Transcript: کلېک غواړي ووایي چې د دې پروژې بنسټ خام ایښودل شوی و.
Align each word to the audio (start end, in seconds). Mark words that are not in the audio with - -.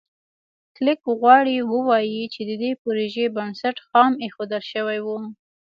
کلېک 0.75 1.01
غواړي 1.19 1.55
ووایي 1.71 2.21
چې 2.33 2.41
د 2.49 2.51
دې 2.61 2.71
پروژې 2.81 3.25
بنسټ 3.35 3.75
خام 3.87 4.11
ایښودل 4.23 4.63
شوی 4.71 4.99
و. 5.05 5.07